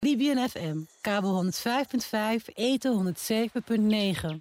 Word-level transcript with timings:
Caribbean 0.00 0.48
FM, 0.48 0.76
kabel 1.00 1.44
105.5, 1.44 2.54
eten 2.54 3.14
107.9. 3.14 4.36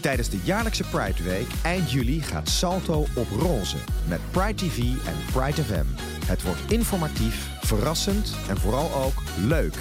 Tijdens 0.00 0.30
de 0.30 0.40
jaarlijkse 0.44 0.84
Pride 0.84 1.22
Week 1.22 1.46
eind 1.62 1.90
juli 1.90 2.20
gaat 2.20 2.48
Salto 2.48 3.04
op 3.16 3.26
roze 3.38 3.76
met 4.08 4.20
Pride 4.30 4.54
TV 4.54 4.78
en 4.78 5.16
Pride 5.32 5.62
FM. 5.62 5.86
Het 6.24 6.42
wordt 6.42 6.72
informatief, 6.72 7.48
verrassend 7.60 8.36
en 8.48 8.56
vooral 8.56 9.02
ook 9.04 9.22
leuk. 9.40 9.74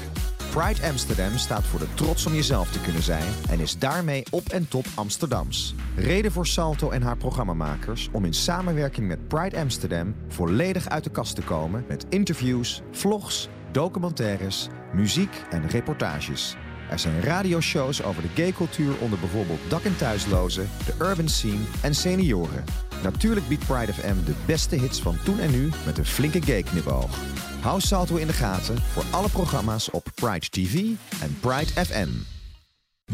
Pride 0.56 0.88
Amsterdam 0.88 1.38
staat 1.38 1.64
voor 1.64 1.80
de 1.80 1.94
trots 1.94 2.26
om 2.26 2.34
jezelf 2.34 2.72
te 2.72 2.82
kunnen 2.82 3.04
zijn 3.04 3.34
en 3.50 3.60
is 3.60 3.78
daarmee 3.78 4.24
op 4.32 4.50
en 4.50 4.68
top 4.68 4.86
Amsterdams. 4.94 5.76
Reden 5.96 6.32
voor 6.32 6.48
Salto 6.48 6.90
en 6.90 7.02
haar 7.02 7.18
programmamakers 7.18 8.10
om 8.12 8.26
in 8.26 8.34
samenwerking 8.34 9.08
met 9.08 9.28
Pride 9.28 9.58
Amsterdam 9.58 10.16
volledig 10.28 10.90
uit 10.90 11.04
de 11.04 11.10
kast 11.10 11.36
te 11.36 11.42
komen 11.42 11.86
met 11.88 12.06
interviews, 12.10 12.82
vlogs, 12.92 13.50
documentaires, 13.72 14.68
muziek 14.94 15.44
en 15.50 15.70
reportages. 15.70 16.56
Er 16.90 17.00
zijn 17.00 17.22
radioshows 17.22 18.04
over 18.04 18.22
de 18.22 18.42
gaycultuur 18.42 18.94
onder 19.00 19.20
bijvoorbeeld 19.20 19.70
dak- 19.70 19.84
en 19.84 19.98
thuislozen, 19.98 20.70
de 20.86 21.06
urban 21.06 21.30
scene 21.30 21.64
en 21.82 21.96
senioren. 21.96 22.64
Natuurlijk 23.04 23.48
biedt 23.48 23.66
Pride 23.66 23.94
FM 23.94 24.24
de 24.26 24.36
beste 24.46 24.76
hits 24.76 25.02
van 25.02 25.18
toen 25.24 25.40
en 25.40 25.52
nu 25.52 25.70
met 25.86 25.98
een 25.98 26.06
flinke 26.06 26.42
gay-knipoog. 26.42 27.20
Hou 27.66 27.82
Salto 27.82 28.16
in 28.16 28.28
de 28.28 28.34
gaten 28.34 28.82
voor 28.82 29.04
alle 29.12 29.30
programma's 29.30 29.90
op 29.92 30.08
Pride 30.16 30.50
TV 30.50 30.74
en 31.22 31.38
Pride 31.40 31.86
FM. 31.86 32.10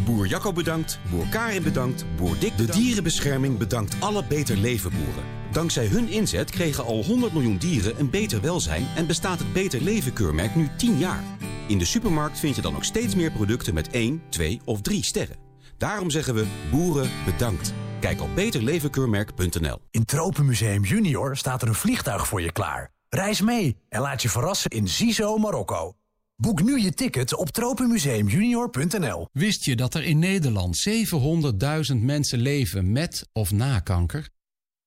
Boer 0.06 0.28
Jacco 0.28 0.54
bedankt, 0.54 1.00
boer 1.10 1.28
Karin 1.28 1.64
bedankt, 1.64 2.06
boer 2.16 2.40
Dick 2.40 2.58
De 2.58 2.66
dierenbescherming 2.66 3.58
bedankt 3.58 3.96
alle 4.00 4.24
Beter 4.26 4.58
Leven 4.58 4.92
boeren. 4.92 5.24
Dankzij 5.52 5.88
hun 5.88 6.10
inzet 6.10 6.50
kregen 6.50 6.86
al 6.86 7.04
100 7.04 7.34
miljoen 7.34 7.58
dieren 7.58 8.00
een 8.00 8.10
beter 8.10 8.42
welzijn... 8.42 8.88
en 8.96 9.08
bestaat 9.08 9.40
het 9.40 9.54
Beter 9.54 9.82
Leven 9.82 10.14
keurmerk 10.14 10.56
nu 10.56 10.70
10 10.78 10.98
jaar. 10.98 11.24
In 11.68 11.78
de 11.78 11.86
supermarkt 11.86 12.40
vind 12.40 12.56
je 12.56 12.62
dan 12.62 12.76
ook 12.76 12.84
steeds 12.84 13.16
meer 13.16 13.32
producten 13.32 13.74
met 13.74 13.90
1, 13.90 14.22
2 14.30 14.62
of 14.66 14.82
3 14.82 15.04
sterren. 15.04 15.38
Daarom 15.78 16.10
zeggen 16.10 16.34
we 16.34 16.46
boeren 16.72 17.10
bedankt. 17.26 17.74
Kijk 18.00 18.22
op 18.22 18.36
beterlevenkeurmerk.nl. 18.36 19.80
In 19.92 20.06
Tropenmuseum 20.06 20.84
Junior 20.84 21.38
staat 21.38 21.62
er 21.62 21.68
een 21.68 21.76
vliegtuig 21.76 22.28
voor 22.28 22.42
je 22.42 22.52
klaar. 22.52 22.92
Reis 23.16 23.42
mee 23.42 23.78
en 23.90 24.02
laat 24.02 24.22
je 24.22 24.30
verrassen 24.30 24.72
in 24.72 24.88
Zizo, 24.88 25.38
Marokko. 25.38 25.94
Boek 26.36 26.64
nu 26.64 26.82
je 26.82 26.94
ticket 26.94 27.36
op 27.36 27.50
tropenmuseumjunior.nl. 27.50 29.28
Wist 29.32 29.66
je 29.66 29.76
dat 29.76 29.94
er 29.94 30.04
in 30.04 30.20
Nederland 30.20 30.88
700.000 30.90 31.96
mensen 31.96 32.40
leven 32.40 32.92
met 32.92 33.30
of 33.34 33.52
na 33.52 33.80
kanker? 33.80 34.30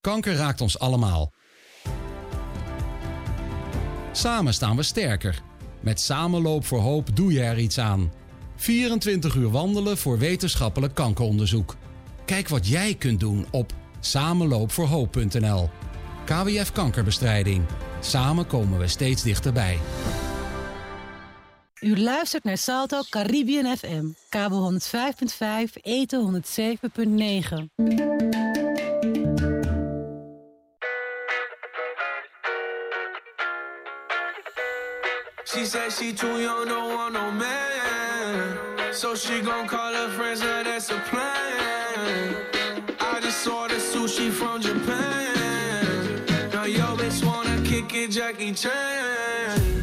Kanker 0.01 0.35
raakt 0.35 0.61
ons 0.61 0.79
allemaal. 0.79 1.33
Samen 4.13 4.55
staan 4.55 4.77
we 4.77 4.83
sterker. 4.83 5.43
Met 5.81 6.01
Samenloop 6.01 6.65
voor 6.65 6.81
Hoop 6.81 7.17
doe 7.17 7.33
je 7.33 7.43
er 7.43 7.59
iets 7.59 7.79
aan. 7.79 8.13
24 8.57 9.35
uur 9.35 9.51
wandelen 9.51 9.99
voor 9.99 10.19
wetenschappelijk 10.19 10.95
kankeronderzoek. 10.95 11.77
Kijk 12.25 12.49
wat 12.49 12.69
jij 12.69 12.95
kunt 12.95 13.21
doen 13.21 13.47
op 13.51 13.73
samenloopvoorhoop.nl. 14.01 15.71
KWF 16.25 16.73
Kankerbestrijding. 16.73 17.65
Samen 18.01 18.47
komen 18.47 18.79
we 18.79 18.89
steeds 18.89 19.23
dichterbij. 19.23 19.79
U 21.81 22.01
luistert 22.01 22.45
naar 22.45 22.59
Salto 22.59 23.03
Caribbean 23.09 23.77
FM, 23.77 24.05
kabel 24.29 24.73
105.5, 24.73 25.83
eten 25.83 26.43
107.9. 26.43 27.85
She 35.45 35.65
said 35.65 35.93
she 35.93 36.13
too 36.13 36.41
young, 36.41 36.69
don't 36.69 36.95
want 36.95 37.13
no 37.13 37.31
man. 37.31 38.93
So 38.93 39.15
she 39.15 39.41
gon' 39.43 39.67
call 39.67 39.93
her 39.93 40.09
friends, 40.09 40.41
now 40.41 40.63
that's 40.63 40.91
a 40.91 40.99
plan. 41.11 41.24
Jackie 48.15 48.53
Chan. 48.53 49.83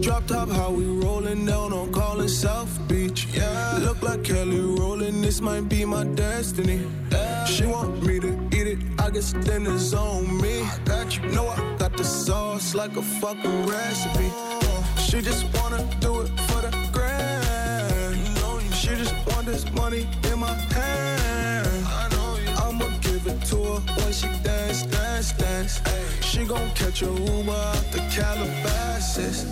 Drop 0.00 0.26
top, 0.26 0.50
how 0.50 0.70
we 0.70 0.84
rollin' 0.84 1.46
down 1.46 1.72
on 1.72 1.90
Collin 1.90 2.28
South 2.28 2.78
Beach. 2.86 3.26
Yeah, 3.32 3.78
look 3.80 4.02
like 4.02 4.22
Kelly 4.22 4.60
rollin', 4.60 5.22
this 5.22 5.40
might 5.40 5.70
be 5.70 5.86
my 5.86 6.04
destiny. 6.04 6.82
She 7.46 7.64
want 7.64 8.04
me 8.04 8.20
to 8.20 8.28
eat 8.52 8.66
it, 8.66 8.78
I 8.98 9.08
guess 9.08 9.32
then 9.32 9.66
it's 9.66 9.94
on 9.94 10.38
me. 10.42 10.60
I 10.60 10.78
got 10.84 11.16
you, 11.16 11.26
know 11.30 11.48
I 11.48 11.76
got 11.78 11.96
the 11.96 12.04
sauce 12.04 12.74
like 12.74 12.94
a 12.98 13.02
fucking 13.02 13.66
recipe. 13.66 14.30
She 15.00 15.22
just 15.22 15.46
wanna 15.56 15.82
do 15.98 16.20
it 16.20 16.28
for 16.40 16.60
the 16.60 16.70
grand. 16.92 18.74
She 18.74 18.88
just 18.88 19.14
want 19.28 19.46
this 19.46 19.64
money 19.72 20.06
in 20.30 20.38
my 20.38 20.52
hand. 20.74 21.71
Give 23.24 23.34
it 23.34 23.42
to 23.46 23.56
her 23.56 23.80
when 24.02 24.12
she 24.12 24.26
dance, 24.42 24.82
dance, 24.82 25.32
dance. 25.32 25.80
She 26.22 26.44
gon' 26.44 26.68
catch 26.70 27.02
a 27.02 27.06
Uber 27.06 27.52
out 27.52 27.84
the 27.92 28.00
Calabasas. 28.10 29.46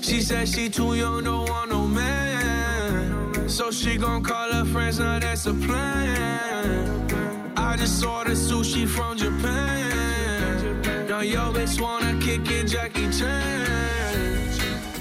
She 0.00 0.22
said 0.22 0.48
she 0.48 0.70
too 0.70 0.94
young, 0.94 1.24
don't 1.24 1.48
want 1.48 1.70
no 1.70 1.86
man. 1.86 3.48
So 3.48 3.70
she 3.70 3.98
gon' 3.98 4.22
call 4.22 4.50
her 4.52 4.64
friends, 4.64 5.00
now 5.00 5.18
that's 5.18 5.44
a 5.44 5.52
plan. 5.52 7.52
I 7.56 7.76
just 7.76 8.00
saw 8.00 8.24
the 8.24 8.30
sushi 8.30 8.88
from 8.88 9.18
Japan. 9.18 11.06
Now 11.06 11.20
yo 11.20 11.52
bitch 11.52 11.78
wanna 11.78 12.18
kick 12.22 12.50
it, 12.50 12.68
Jackie 12.68 13.10
Chan. 13.10 14.50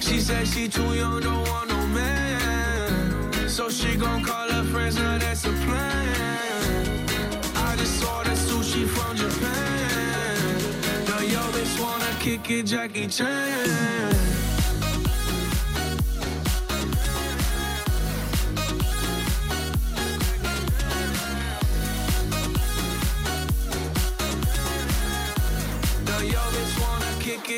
She 0.01 0.19
said 0.19 0.45
she 0.45 0.67
too 0.67 0.93
young, 0.93 1.21
don't 1.21 1.47
want 1.47 1.69
no 1.69 1.87
man. 1.87 3.47
So 3.47 3.69
she 3.69 3.95
gon' 3.95 4.23
call 4.23 4.49
her 4.49 4.65
friends, 4.65 4.97
now 4.97 5.17
that's 5.17 5.45
a 5.45 5.51
plan. 5.51 6.08
I 8.27 8.35
sushi 8.35 8.87
from 8.87 9.15
Japan. 9.17 9.59
Wanna 11.79 12.05
kick 12.19 12.49
it, 12.51 12.65
Jackie 12.65 13.07
Chan. 13.07 14.09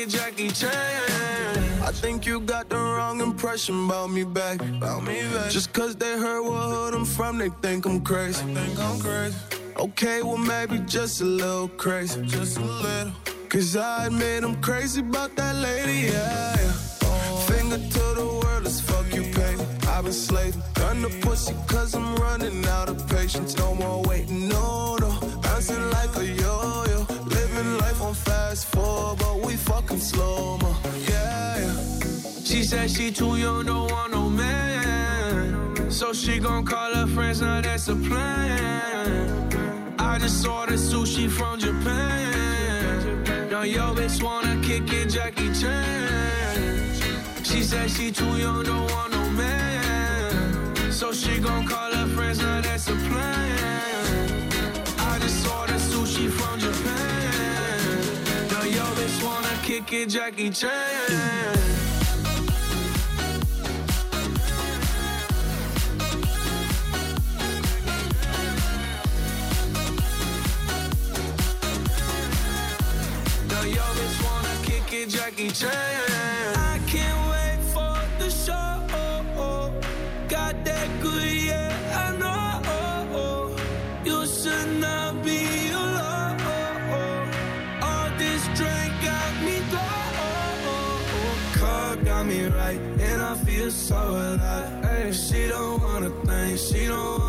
Jackie 0.08 0.50
Chan. 0.50 1.82
I 1.82 1.92
think 1.92 2.26
you 2.26 2.40
got 2.40 2.68
the 2.68 2.76
wrong 2.76 3.20
impression 3.20 3.84
about 3.84 4.10
me 4.10 4.24
back. 4.24 4.60
About 4.60 5.04
me 5.04 5.22
back. 5.32 5.50
Just 5.50 5.72
cause 5.72 5.94
they 5.94 6.18
heard 6.18 6.42
what 6.42 6.62
hood 6.70 6.94
I'm 6.94 7.04
from, 7.04 7.38
they 7.38 7.50
think 7.60 7.86
I'm 7.86 8.00
crazy. 8.00 8.44
They 8.46 8.54
think 8.54 8.78
I'm 8.80 8.98
crazy. 8.98 9.61
Okay, 9.76 10.22
well 10.22 10.36
maybe 10.36 10.78
just 10.86 11.20
a 11.20 11.24
little 11.24 11.68
crazy. 11.68 12.24
Just 12.26 12.58
a 12.58 12.64
little. 12.64 13.12
Cause 13.48 13.76
I 13.76 14.06
admit 14.06 14.44
I'm 14.44 14.60
crazy 14.60 15.00
about 15.00 15.34
that 15.36 15.56
lady, 15.56 16.08
yeah. 16.12 16.56
yeah. 16.56 17.36
Finger 17.46 17.76
to 17.76 18.04
the 18.14 18.26
world, 18.26 18.64
let's 18.64 18.80
fuck 18.80 19.12
you 19.14 19.22
pay. 19.22 19.56
I've 19.88 20.04
been 20.04 20.12
slaving. 20.12 20.62
Gun 20.74 21.02
the 21.02 21.08
pussy 21.20 21.54
cause 21.66 21.94
I'm 21.94 22.14
running 22.16 22.64
out 22.66 22.88
of 22.88 23.08
patience. 23.08 23.56
No 23.56 23.74
more 23.74 24.02
waiting, 24.02 24.48
no, 24.48 24.96
no. 24.96 25.10
Bouncing 25.42 25.90
like 25.90 26.14
a 26.16 26.26
yo-yo. 26.26 27.06
Living 27.26 27.78
life 27.78 28.00
on 28.02 28.14
fast 28.14 28.66
forward, 28.66 29.18
but 29.18 29.40
we 29.40 29.56
fucking 29.56 29.98
slow 29.98 30.58
mo. 30.58 30.74
Yeah, 31.08 31.58
yeah. 31.58 31.76
She 32.44 32.62
said 32.62 32.90
she 32.90 33.10
too 33.10 33.36
young, 33.36 33.66
don't 33.66 33.90
want 33.90 34.12
no 34.12 34.28
man. 34.28 35.90
So 35.90 36.12
she 36.12 36.38
gon' 36.38 36.64
call 36.64 36.94
her 36.94 37.06
friends, 37.06 37.40
now 37.40 37.60
that's 37.60 37.88
a 37.88 37.96
plan. 37.96 39.51
I 39.98 40.18
just 40.18 40.42
saw 40.42 40.66
the 40.66 40.74
sushi 40.74 41.30
from 41.30 41.58
Japan. 41.58 43.22
Now 43.50 43.62
yo 43.62 43.94
bitch 43.94 44.22
wanna 44.22 44.60
kick 44.62 44.92
it, 44.92 45.08
Jackie 45.10 45.52
Chan. 45.52 46.94
She 47.44 47.62
said 47.62 47.90
she 47.90 48.10
too 48.10 48.36
young, 48.38 48.62
don't 48.64 48.90
want 48.90 49.12
no 49.12 49.28
man. 49.30 50.92
So 50.92 51.12
she 51.12 51.38
gon' 51.38 51.66
call 51.66 51.92
her 51.92 52.06
friends, 52.08 52.40
now 52.40 52.60
that's 52.60 52.88
a 52.88 52.94
plan. 52.94 54.50
I 54.98 55.18
just 55.20 55.42
saw 55.42 55.66
the 55.66 55.74
sushi 55.74 56.30
from 56.30 56.58
Japan. 56.60 58.48
Now 58.50 58.64
yo 58.64 58.84
bitch 58.98 59.24
wanna 59.24 59.56
kick 59.62 59.92
it, 59.92 60.08
Jackie 60.08 60.50
Chan. 60.50 61.71
me 75.06 75.10
Jackie 75.10 75.50
Chan. 75.50 75.70
I 75.70 76.78
can't 76.86 77.30
wait 77.30 77.58
for 77.72 77.96
the 78.18 78.30
show. 78.30 78.52
Got 80.28 80.64
that 80.64 80.88
good, 81.00 81.32
yeah, 81.32 82.04
I 82.04 82.16
know. 82.18 83.56
You 84.04 84.26
should 84.26 84.80
not 84.80 85.22
be 85.24 85.70
alone. 85.70 86.40
All 87.82 88.10
this 88.18 88.44
drink 88.58 88.92
got 89.02 89.32
me 89.46 89.56
low. 89.74 91.58
Car 91.58 91.96
got 91.96 92.26
me 92.26 92.46
right, 92.46 92.80
and 93.00 93.22
I 93.22 93.34
feel 93.36 93.70
so 93.70 93.96
alive. 93.96 95.14
She 95.14 95.48
don't 95.48 95.82
wanna 95.82 96.10
think, 96.26 96.58
she 96.58 96.86
don't 96.86 97.21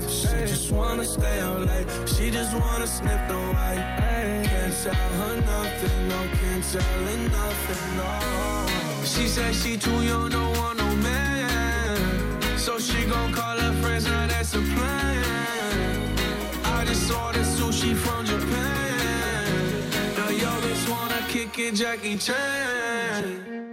vibe. 0.00 0.10
She 0.10 0.46
just 0.46 0.70
wanna 0.72 1.04
stay 1.04 1.40
out 1.40 1.60
late. 1.66 1.86
She 2.06 2.30
just 2.30 2.54
wanna 2.54 2.86
sniff 2.86 3.28
the 3.28 3.34
white. 3.34 4.44
Can't 4.44 4.74
tell 4.82 4.94
her 4.94 5.40
nothing, 5.40 6.08
no, 6.08 6.28
can't 6.40 6.64
tell 6.72 6.82
her 6.82 7.28
nothing, 7.28 7.96
no. 7.96 9.04
She 9.04 9.26
said 9.28 9.54
she 9.54 9.76
too 9.76 10.02
young, 10.02 10.30
don't 10.30 10.56
want 10.58 10.78
no 10.78 10.94
man. 10.96 12.58
So 12.58 12.78
she 12.78 13.04
gon' 13.06 13.32
call 13.32 13.58
her 13.58 13.72
friends, 13.82 14.04
now 14.06 14.26
that's 14.26 14.54
a 14.54 14.60
plan. 14.60 16.18
I 16.64 16.84
just 16.84 17.10
ordered 17.10 17.46
sushi 17.56 17.94
from 17.94 18.24
Japan. 18.26 19.84
Now 20.16 20.30
yo, 20.30 20.60
just 20.60 20.88
wanna 20.88 21.20
kick 21.28 21.58
it, 21.58 21.74
Jackie 21.74 22.16
Chan. 22.16 23.67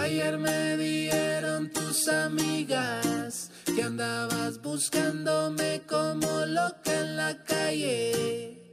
Ayer 0.00 0.38
me 0.38 0.78
dieron 0.78 1.68
tus 1.68 2.08
amigas 2.08 3.50
que 3.66 3.82
andabas 3.82 4.62
buscándome 4.62 5.82
como 5.86 6.46
loca 6.46 7.00
en 7.00 7.16
la 7.16 7.36
calle. 7.44 8.72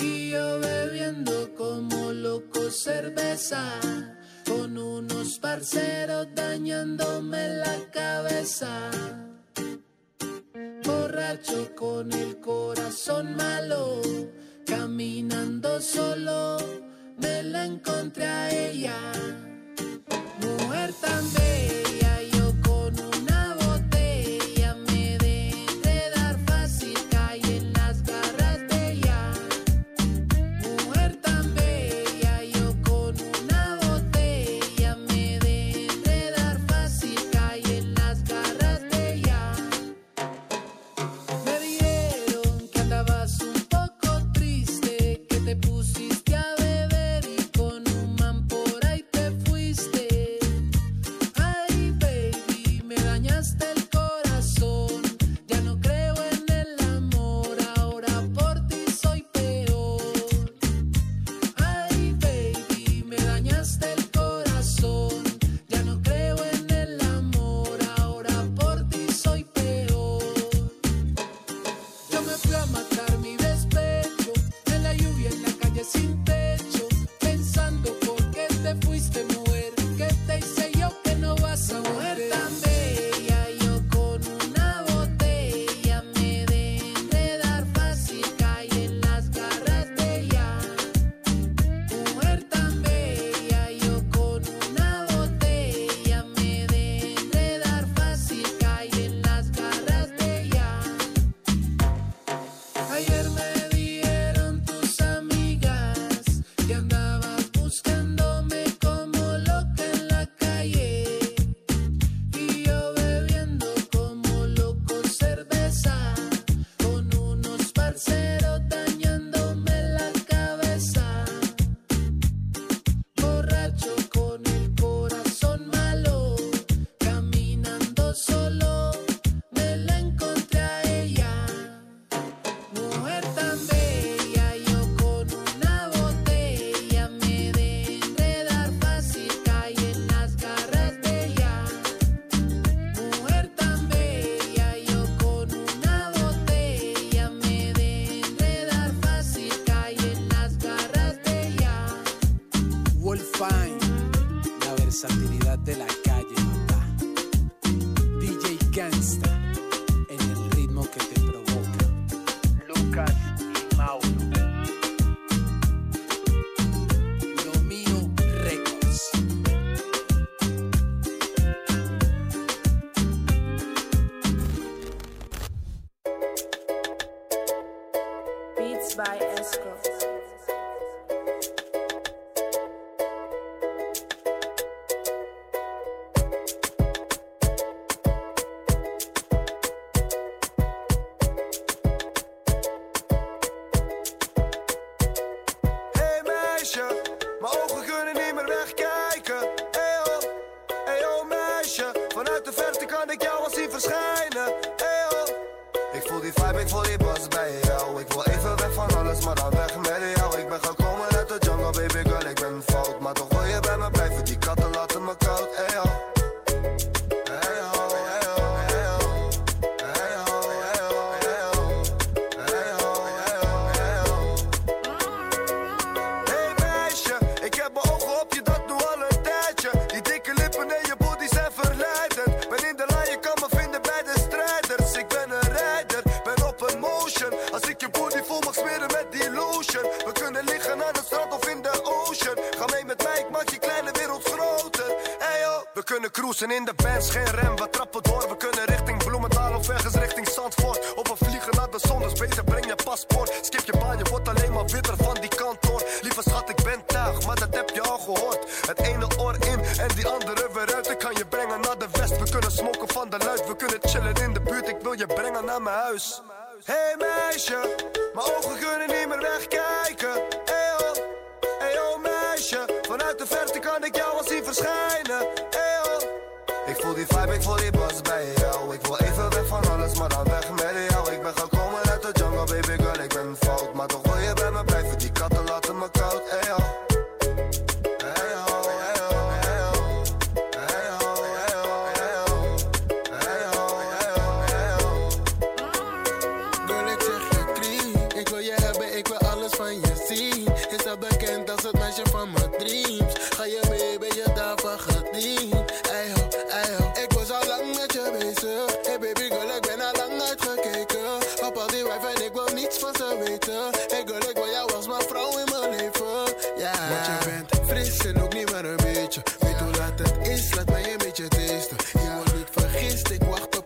Y 0.00 0.30
yo 0.30 0.58
bebiendo 0.58 1.54
como 1.54 2.12
loco 2.12 2.72
cerveza 2.72 3.62
con 4.44 4.76
unos 4.76 5.38
parceros 5.38 6.26
dañándome 6.34 7.50
la 7.50 7.76
cabeza. 7.92 8.90
Borracho 10.84 11.72
con 11.76 12.12
el 12.12 12.40
corazón 12.40 13.36
malo, 13.36 14.02
caminando 14.66 15.80
solo, 15.80 16.58
me 17.16 17.44
la 17.44 17.64
encontré 17.64 18.26
a 18.26 18.50
ella 18.50 19.47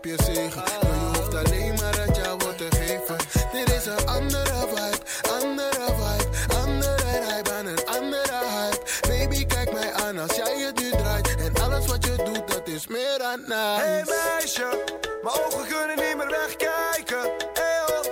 heb 0.03 0.19
je 0.19 0.33
zegen. 0.33 0.63
Maar 0.81 0.99
je 0.99 1.19
hoeft 1.19 1.35
alleen 1.35 1.73
maar 1.73 1.99
het 1.99 2.15
jou 2.15 2.37
wordt 2.37 2.57
te 2.57 2.67
geven. 2.69 3.17
Dit 3.51 3.71
is 3.71 3.85
een 3.85 4.07
andere 4.07 4.67
vibe, 4.73 4.97
andere 5.41 5.85
vibe, 5.85 6.55
andere 6.55 7.11
hype 7.27 7.51
aan 7.51 7.65
een 7.65 7.85
andere 7.85 8.39
hype. 8.55 9.07
Baby, 9.07 9.45
kijk 9.45 9.73
mij 9.73 9.93
aan 9.93 10.19
als 10.19 10.35
jij 10.35 10.59
het 10.59 10.79
nu 10.79 10.89
draait. 10.89 11.35
En 11.35 11.63
alles 11.63 11.85
wat 11.85 12.05
je 12.05 12.15
doet, 12.15 12.47
dat 12.47 12.67
is 12.67 12.87
meer 12.87 13.17
dan 13.17 13.39
nice. 13.39 13.81
Hey 13.81 14.03
meisje, 14.05 14.83
mijn 15.23 15.35
ogen 15.35 15.67
kunnen 15.67 15.95
niet 15.95 16.17
meer 16.17 16.27
wegkijken. 16.27 17.31
Hey 17.53 17.81
oh, 17.87 18.05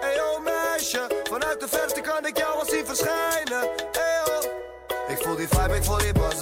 hey 0.00 0.20
oh 0.20 0.44
meisje, 0.44 1.22
vanuit 1.24 1.60
de 1.60 1.68
verte 1.68 2.00
kan 2.00 2.26
ik 2.26 2.38
jou 2.38 2.58
al 2.58 2.66
zien 2.66 2.86
verschijnen. 2.86 3.68
Hey 3.92 4.20
oh, 4.26 4.44
ik 5.08 5.18
voel 5.22 5.36
die 5.36 5.48
vibe, 5.48 5.76
ik 5.76 5.84
voel 5.84 5.98
die 5.98 6.12
bas. 6.12 6.35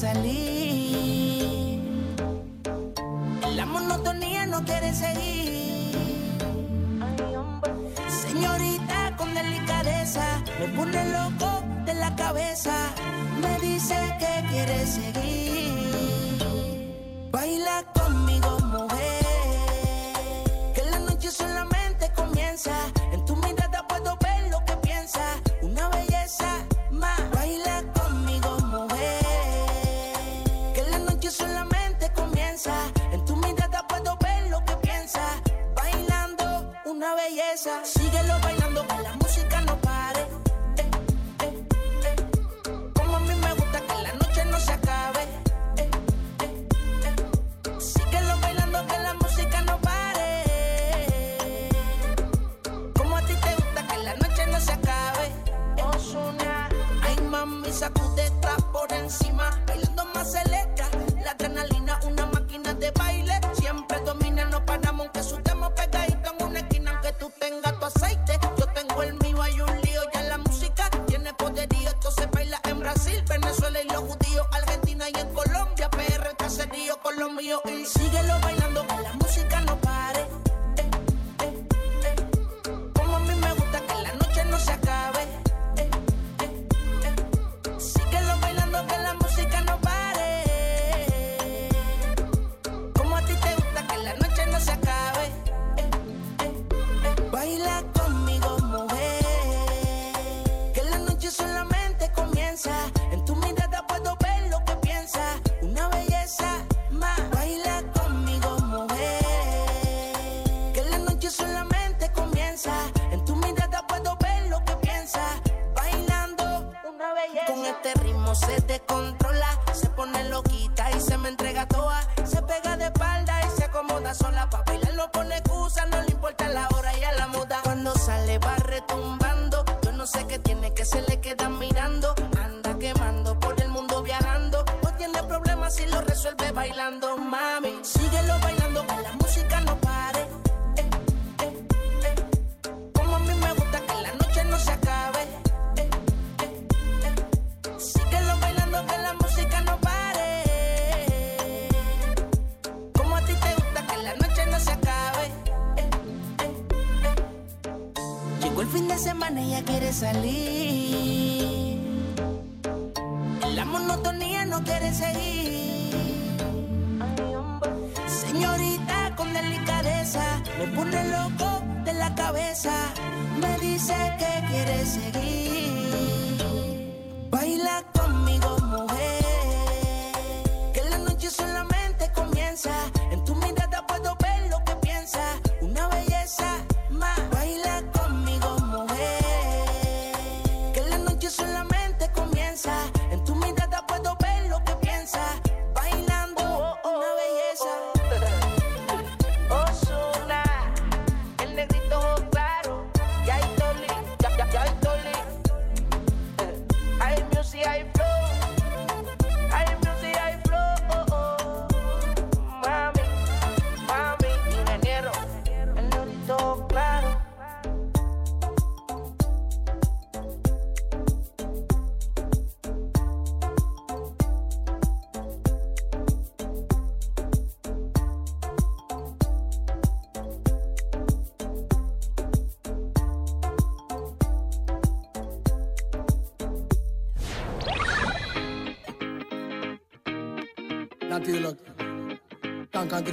Salir. 0.00 0.57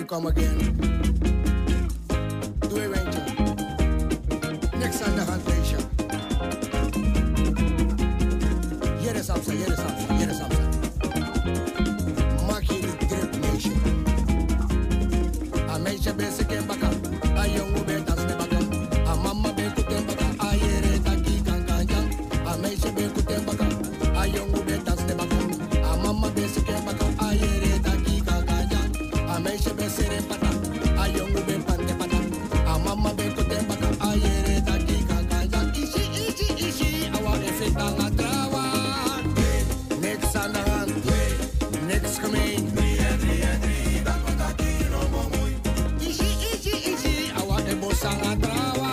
Come 0.07 0.27
again. 0.27 0.94
Sanga 48.25 48.84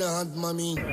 the 0.00 0.08
hand, 0.08 0.34
mommy. 0.34 0.89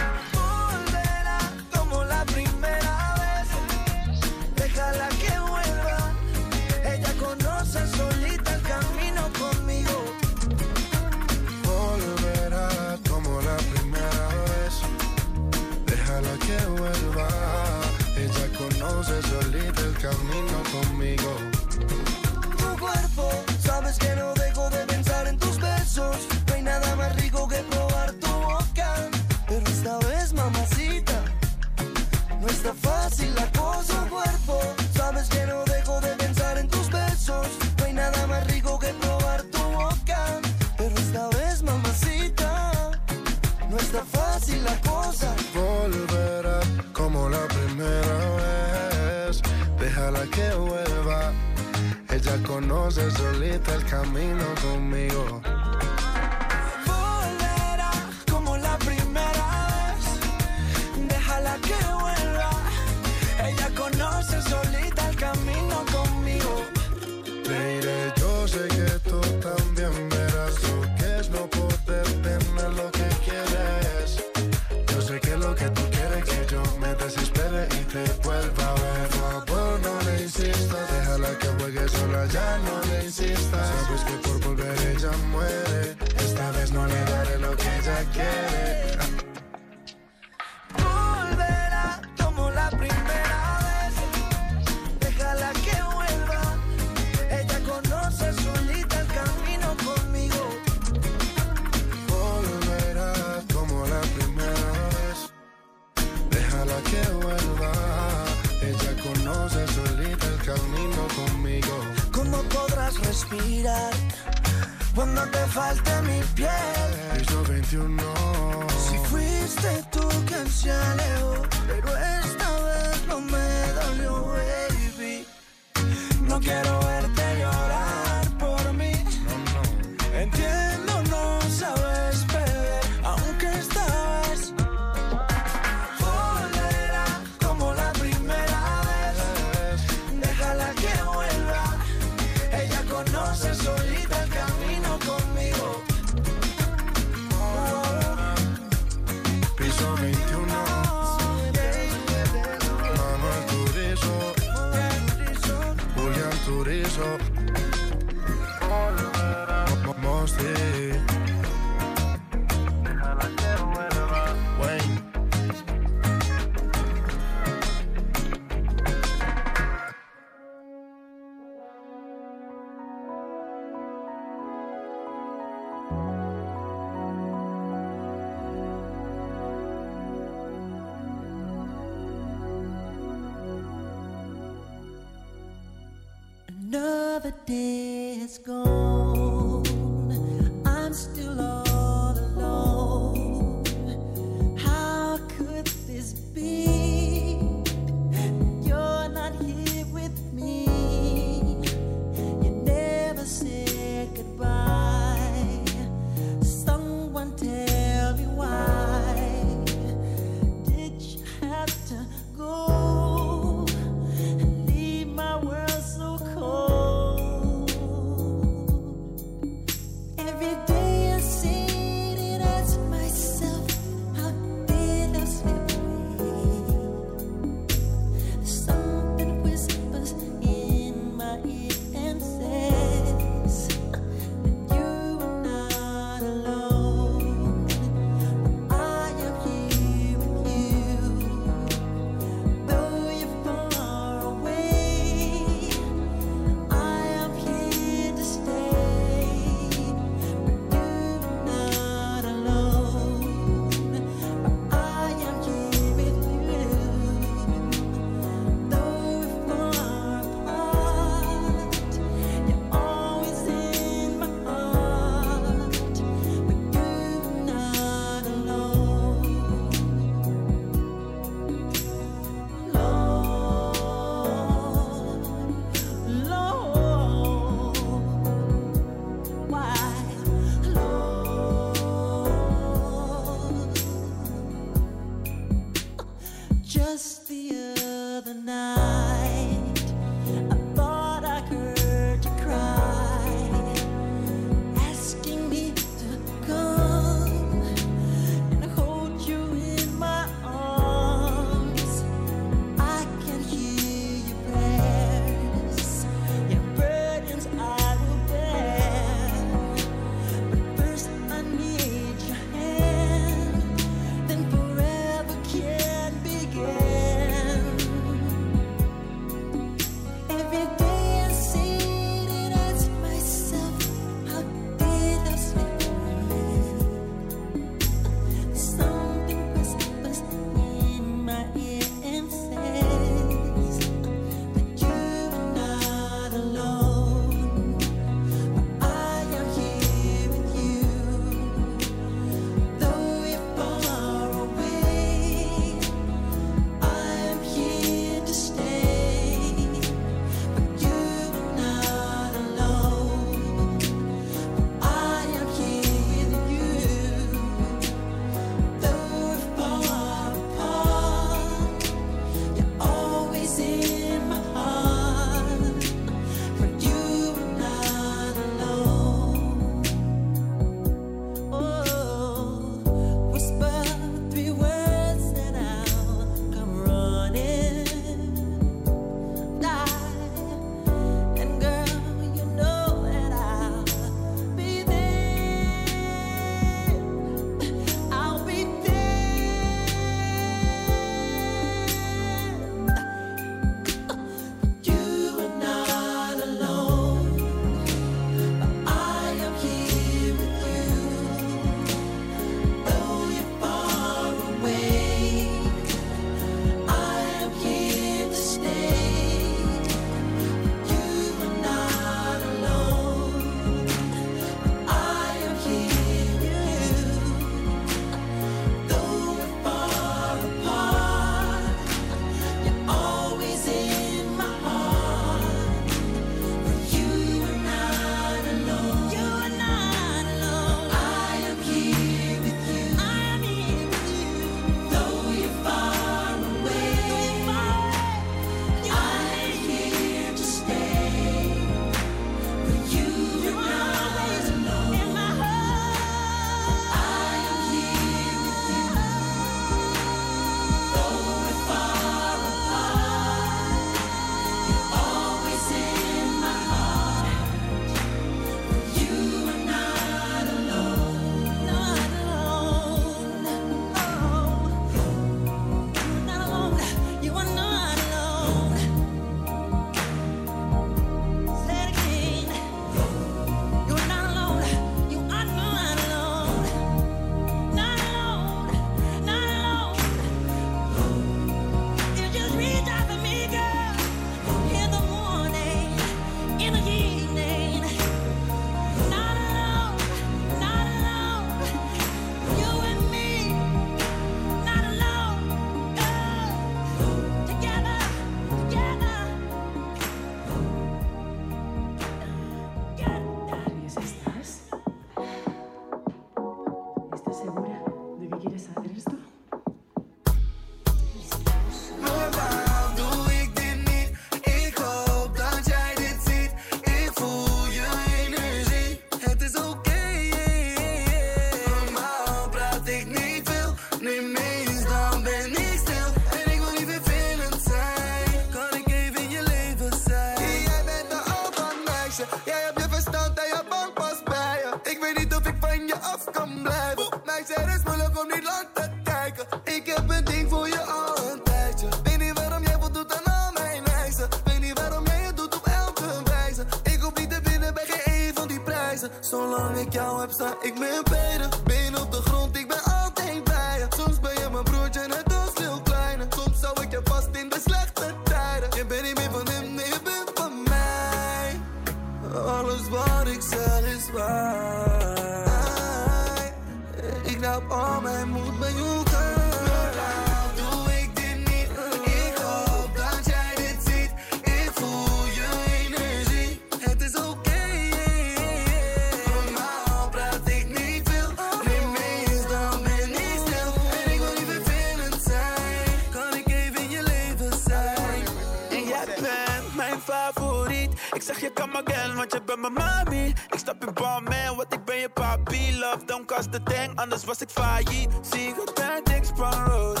Favoriet. 590.00 590.92
Ik 591.12 591.22
zeg 591.22 591.40
je 591.40 591.52
come 591.52 591.82
again, 591.86 592.14
want 592.16 592.32
je 592.32 592.42
bent 592.42 592.60
mijn 592.60 592.72
mami. 592.72 593.26
Ik 593.26 593.58
stap 593.58 593.84
in 593.86 593.94
bal, 593.94 594.20
man, 594.20 594.56
want 594.56 594.72
ik 594.72 594.84
ben 594.84 594.96
je 594.96 595.08
papi. 595.08 595.78
Love, 595.78 596.04
don't 596.06 596.26
cost 596.26 596.52
the 596.52 596.62
thing, 596.62 596.98
anders 596.98 597.24
was 597.24 597.40
ik 597.40 597.50
failliet. 597.50 598.08
Zie 598.30 598.48
ik 598.48 598.56
bad 598.74 599.04
things 599.04 599.28
van 599.34 599.64
road. 599.64 600.00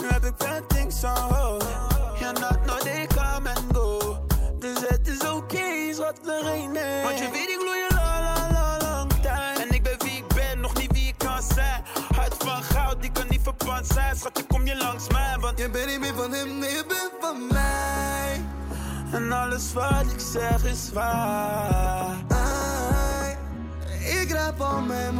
Nu 0.00 0.06
heb 0.08 0.24
ik 0.24 0.36
bad 0.36 0.68
things 0.68 1.04
on 1.04 1.34
hold. 1.34 1.64
Ja, 2.18 2.32
not 2.32 2.66
no, 2.66 2.76
they 2.76 3.06
come 3.06 3.48
and 3.48 3.64
go. 3.72 4.18
Dus 4.58 4.78
het 4.88 5.08
is 5.08 5.20
oké, 5.20 5.34
okay, 5.34 5.92
schat, 5.92 6.18
er 6.28 6.44
geen. 6.44 6.72
Want 7.02 7.18
je 7.18 7.28
weet, 7.32 7.48
ik 7.48 7.58
gloei 7.60 7.78
je 7.78 7.94
la 7.94 8.20
la 8.20 8.52
la 8.52 8.76
lang 8.78 9.12
tijd. 9.22 9.58
En 9.58 9.70
ik 9.74 9.82
ben 9.82 9.98
wie 9.98 10.16
ik 10.16 10.26
ben, 10.34 10.60
nog 10.60 10.74
niet 10.74 10.92
wie 10.92 11.08
ik 11.08 11.18
kan 11.18 11.42
zijn. 11.54 11.84
Hart 12.16 12.34
van 12.38 12.62
goud, 12.62 13.00
die 13.00 13.12
kan 13.12 13.26
niet 13.28 13.40
verpand 13.42 13.86
zijn. 13.86 14.16
Schatje, 14.16 14.44
kom 14.44 14.66
je 14.66 14.76
langs 14.76 15.08
mij, 15.08 15.36
want 15.40 15.58
je 15.58 15.70
bent 15.70 15.86
niet 15.86 16.00
meer 16.00 16.14
van 16.14 16.32
hem, 16.32 16.58
nee, 16.58 16.70
je 16.70 16.84
bent 16.88 17.12
van 17.20 17.46
mij. 17.46 17.69
En 19.12 19.32
alles 19.32 19.72
wat 19.72 20.12
ik 20.12 20.20
zeg 20.20 20.64
is 20.64 20.90
waar. 20.92 22.16
Ik 24.22 24.30
raap 24.30 24.60
al 24.60 24.80
mijn 24.80 25.14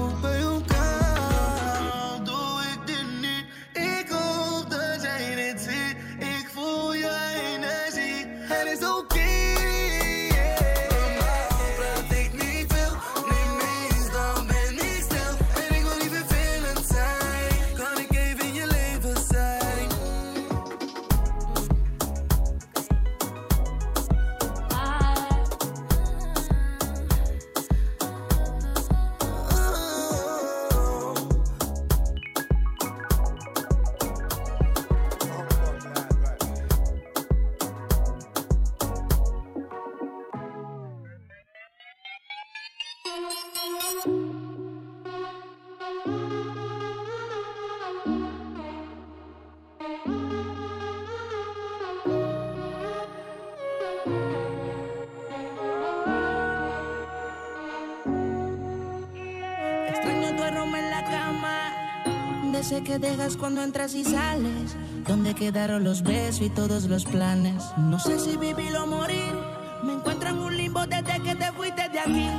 dejas 63.00 63.36
cuando 63.36 63.62
entras 63.62 63.94
y 63.94 64.04
sales. 64.04 64.76
Donde 65.06 65.34
quedaron 65.34 65.82
los 65.82 66.02
besos 66.02 66.42
y 66.42 66.50
todos 66.50 66.84
los 66.84 67.04
planes. 67.04 67.64
No 67.76 67.98
sé 67.98 68.18
si 68.18 68.36
vivir 68.36 68.76
o 68.76 68.86
morir. 68.86 69.34
Me 69.82 69.94
encuentro 69.94 70.28
en 70.28 70.38
un 70.38 70.56
limbo 70.56 70.86
desde 70.86 71.20
que 71.22 71.34
te 71.34 71.50
fuiste 71.52 71.88
de 71.88 71.98
aquí. 71.98 72.30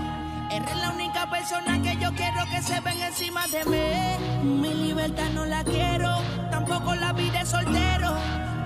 Eres 0.52 0.78
la 0.78 0.92
única 0.92 1.30
persona 1.30 1.82
que 1.82 1.98
yo 1.98 2.14
quiero 2.14 2.44
que 2.52 2.62
se 2.62 2.80
ven 2.82 3.02
encima 3.02 3.48
de 3.48 3.66
mí. 3.66 4.44
Mi 4.44 4.74
libertad 4.74 5.30
no 5.34 5.46
la 5.46 5.64
quiero, 5.64 6.10
tampoco 6.52 6.94
la 6.94 7.14
vida 7.14 7.40
de 7.40 7.46
soltero. 7.46 8.16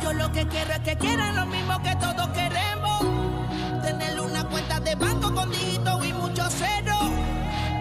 Yo 0.02 0.14
lo 0.14 0.32
que 0.32 0.48
quiero 0.48 0.74
es 0.74 0.80
que 0.80 0.98
quieran 0.98 1.36
lo 1.36 1.46
mismo 1.46 1.82
que 1.84 1.96
todos 1.96 2.28
queremos. 2.30 3.82
Tener 3.84 4.20
una 4.20 4.44
cuenta 4.46 4.80
de 4.80 4.96
banco 4.96 5.34
con 5.34 5.50
dígitos 5.52 6.06
y 6.06 6.14
muchos 6.14 6.54
ceros. 6.54 7.12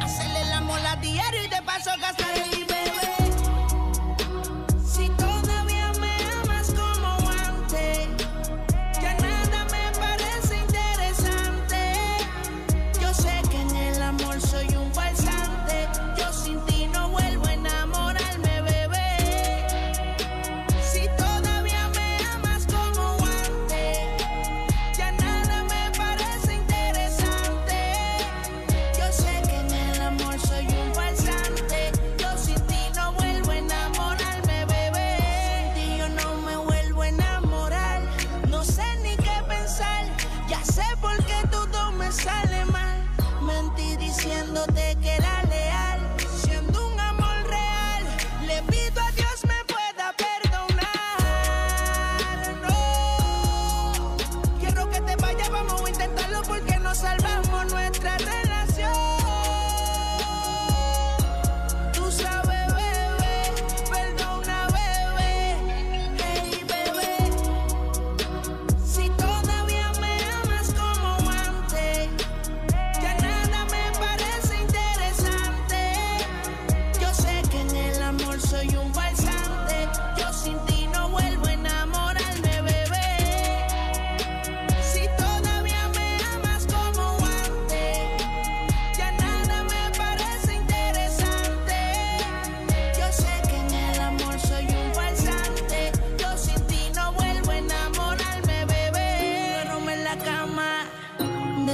Hacerle 0.03 0.43
el 0.43 0.53
amor 0.53 0.81
a 0.87 0.97
diario 0.97 1.45
y 1.45 1.49
de 1.49 1.63
paso 1.63 1.91
gastar 2.01 2.44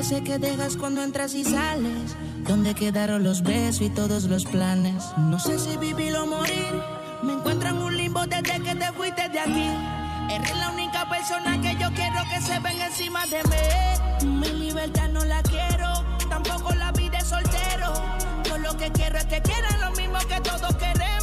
ese 0.01 0.23
que 0.23 0.39
dejas 0.39 0.77
cuando 0.77 1.03
entras 1.03 1.35
y 1.35 1.45
sales. 1.45 2.17
Donde 2.49 2.75
quedaron 2.75 3.23
los 3.23 3.43
besos 3.43 3.83
y 3.83 3.91
todos 3.91 4.25
los 4.25 4.47
planes. 4.47 5.05
No 5.19 5.39
sé 5.39 5.59
si 5.59 5.77
vivir 5.77 6.17
o 6.17 6.27
morir. 6.27 6.73
Me 7.23 7.35
encuentro 7.35 7.69
en 7.69 7.77
un 7.77 7.97
limbo 7.97 8.27
desde 8.27 8.61
que 8.63 8.75
te 8.75 8.93
fuiste 8.93 9.29
de 9.29 9.41
aquí. 9.41 9.71
Eres 10.31 10.57
la 10.57 10.71
única 10.71 11.07
persona 11.09 11.61
que 11.61 11.77
yo 11.79 11.93
quiero 11.93 12.23
que 12.31 12.41
se 12.41 12.59
ven 12.61 12.81
encima 12.81 13.27
de 13.27 13.43
mí. 13.45 14.27
Mi 14.41 14.49
libertad 14.49 15.09
no 15.11 15.23
la 15.25 15.43
quiero, 15.43 16.05
tampoco 16.31 16.75
la 16.75 16.93
vida 16.93 17.19
de 17.19 17.25
soltero. 17.25 17.93
Yo 18.45 18.57
lo 18.59 18.77
que 18.79 18.91
quiero 18.93 19.19
es 19.19 19.27
que 19.27 19.43
quieran 19.43 19.81
lo 19.81 19.91
mismo 19.93 20.19
que 20.29 20.41
todos 20.41 20.75
queremos. 20.77 21.20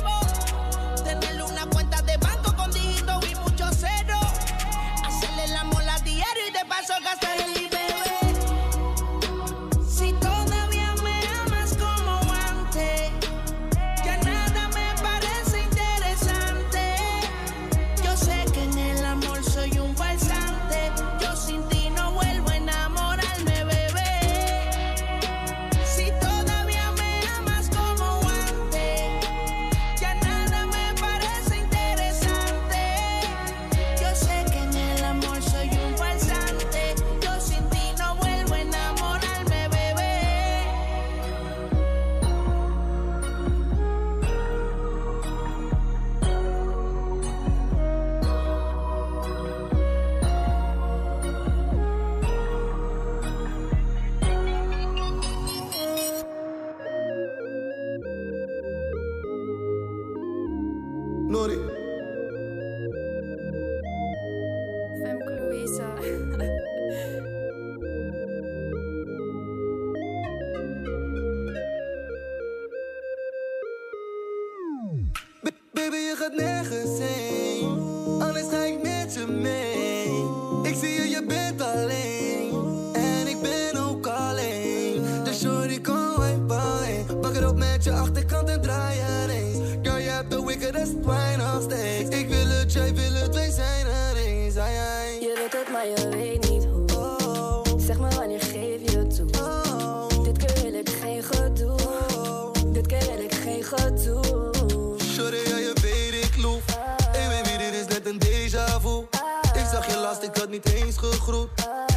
Niet 110.63 110.73
eens 110.73 110.97
gegroet. 110.97 111.49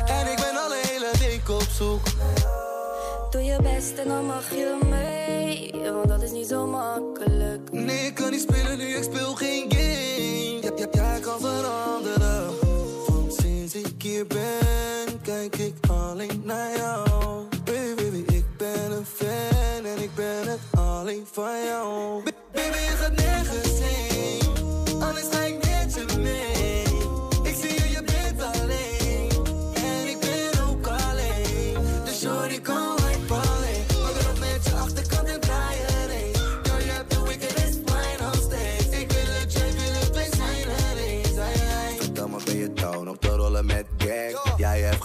En 0.07 0.31
ik 0.31 0.37
ben 0.37 0.57
al 0.65 0.73
een 0.73 0.87
hele 0.89 1.11
week 1.19 1.49
op 1.49 1.67
zoek. 1.73 2.01
Doe 3.31 3.45
je 3.45 3.63
best 3.63 3.99
en 3.99 4.09
dan 4.09 4.27
mag 4.27 4.51
je 4.51 4.79
mee. 4.91 5.73
Want 5.93 6.09
dat 6.09 6.23
is 6.23 6.31
niet 6.31 6.47
zo 6.47 6.67
makkelijk. 6.67 7.73
Nee, 7.73 8.07
ik 8.07 8.15
kan 8.15 8.31
niet 8.31 8.41
spelen 8.41 8.79
nu, 8.79 8.85
ik 8.85 9.03
speel 9.03 9.35
geen 9.35 9.65
game. 9.69 10.61
Ja, 10.63 10.71
ja, 10.77 10.87
jij 10.93 11.21
kan 11.21 11.41
veranderen. 11.41 12.51
Want 13.09 13.35
sinds 13.35 13.75
ik 13.75 14.03
hier 14.03 14.27
ben, 14.27 15.21
kijk 15.23 15.57
ik 15.57 15.75
alleen 15.89 16.43
naar 16.45 16.77
jou. 16.77 17.09
Baby, 17.65 17.95
baby, 18.03 18.35
ik 18.35 18.45
ben 18.57 18.91
een 18.93 19.07
fan 19.07 19.85
en 19.85 20.03
ik 20.03 20.15
ben 20.15 20.49
het 20.49 20.61
alleen 20.79 21.27
van 21.33 21.65
jou. 21.65 22.23
Ba- 22.25 22.31
Baby, 22.53 22.77
je 22.79 22.97
gaat 23.01 23.17
nergens 23.17 23.70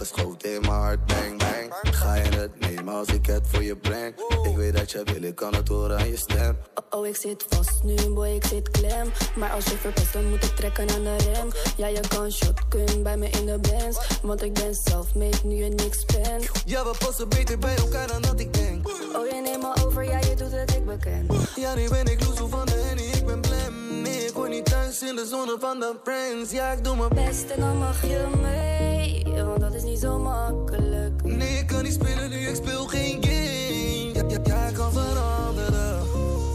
geschoten 0.05 0.53
in 0.53 0.61
mijn 0.61 0.73
hart, 0.73 1.05
bang 1.05 1.37
bang 1.37 1.95
Ga 1.95 2.15
je 2.15 2.21
het 2.21 2.59
nemen 2.59 2.93
als 2.93 3.07
ik 3.07 3.25
het 3.25 3.47
voor 3.51 3.63
je 3.63 3.75
breng 3.75 4.13
Ik 4.43 4.55
weet 4.55 4.75
dat 4.77 4.91
je 4.91 5.03
wil, 5.03 5.23
ik 5.23 5.35
kan 5.35 5.55
het 5.55 5.67
horen 5.67 5.97
aan 5.97 6.09
je 6.09 6.17
stem 6.17 6.57
Oh, 6.95 6.99
oh, 6.99 7.07
ik 7.07 7.15
zit 7.15 7.45
vast 7.49 7.83
nu, 7.83 7.95
boy, 8.09 8.27
ik 8.27 8.45
zit 8.45 8.69
klem. 8.69 9.11
Maar 9.35 9.51
als 9.51 9.65
je 9.65 9.77
verpest, 9.77 10.13
dan 10.13 10.29
moet 10.29 10.43
ik 10.43 10.55
trekken 10.55 10.89
aan 10.89 11.03
de 11.03 11.15
rem. 11.15 11.51
Ja, 11.77 11.87
je 11.87 11.99
kan 12.07 12.31
shotgun 12.31 13.03
bij 13.03 13.17
me 13.17 13.29
in 13.29 13.45
de 13.45 13.59
bands. 13.59 14.19
Want 14.21 14.43
ik 14.43 14.53
ben 14.53 14.75
self-made, 14.75 15.37
nu 15.43 15.55
je 15.55 15.69
niks 15.69 16.05
bent. 16.05 16.49
Ja, 16.65 16.83
we 16.83 16.95
passen 16.99 17.29
beter 17.29 17.57
bij 17.57 17.75
elkaar 17.75 18.07
dan 18.07 18.21
dat 18.21 18.39
ik 18.39 18.53
denk. 18.53 18.87
Oh, 18.87 19.27
je 19.27 19.41
neemt 19.43 19.61
me 19.61 19.85
over, 19.85 20.03
ja, 20.03 20.19
je 20.19 20.35
doet 20.35 20.51
het, 20.51 20.75
ik 20.75 20.85
beken. 20.85 21.27
Ja, 21.55 21.75
nu 21.75 21.89
ben 21.89 22.05
ik 22.05 22.25
loesoe 22.25 22.49
van 22.49 22.65
de 22.65 22.71
henny, 22.71 23.03
ik 23.03 23.25
ben 23.25 23.41
blem. 23.41 23.84
Nee, 24.05 24.25
ik 24.25 24.33
hoor 24.33 24.49
niet 24.49 24.65
thuis 24.65 25.01
in 25.01 25.15
de 25.15 25.25
zone 25.25 25.55
van 25.59 25.79
de 25.79 25.95
friends. 26.03 26.51
Ja, 26.51 26.71
ik 26.71 26.83
doe 26.83 26.95
mijn 26.95 27.09
Best 27.09 27.49
en 27.49 27.59
dan 27.59 27.77
mag 27.77 28.01
je 28.01 28.25
mee. 28.41 29.23
Want 29.43 29.59
dat 29.59 29.73
is 29.73 29.83
niet 29.83 29.99
zo 29.99 30.19
makkelijk. 30.19 31.23
Nee, 31.23 31.57
ik 31.57 31.67
kan 31.67 31.83
niet 31.83 31.93
spelen 31.93 32.29
nu, 32.29 32.47
ik 32.47 32.55
speel 32.55 32.85
geen 32.85 33.23
game. 33.23 34.13
Ja, 34.13 34.23
ja, 34.27 34.39
jij 34.43 34.71
kan 34.73 34.91
veranderen. 34.91 35.99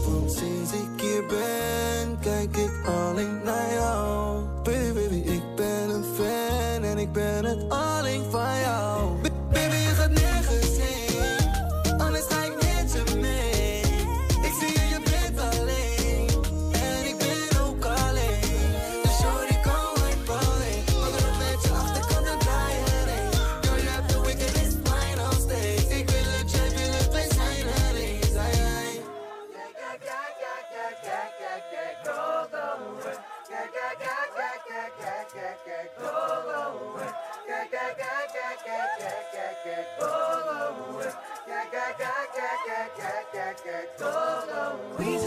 Want 0.05 0.31
sinds 0.31 0.71
ik 0.71 1.01
hier 1.01 1.25
ben, 1.25 2.19
kijk 2.21 2.57
ik 2.57 2.71
alleen 2.85 3.41
naar 3.43 3.73
jou. 3.73 4.43
Baby, 4.63 4.93
baby, 4.93 5.15
ik 5.15 5.55
ben 5.55 5.89
een 5.89 6.03
fan 6.15 6.83
en 6.83 6.97
ik 6.97 7.11
ben 7.11 7.45
het 7.45 7.69
alleen 7.69 8.31
van 8.31 8.59
jou. 8.59 9.20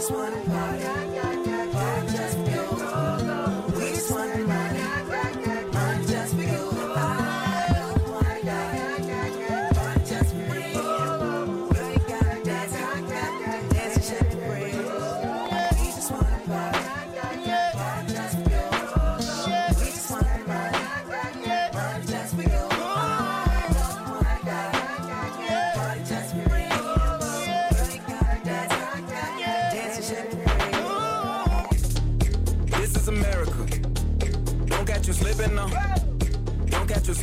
Just 0.07 0.15
wanna 0.15 0.37
party. 0.45 1.14